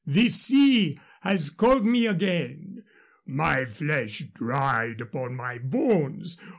[0.07, 2.83] The sea has called me again.
[3.27, 6.41] My flesh dried upon my bones.